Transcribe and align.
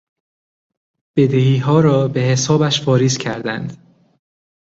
بدهیها 1.15 1.79
را 1.79 2.07
به 2.07 2.19
حسابش 2.19 2.87
واریز 2.87 3.17
کردند. 3.17 3.87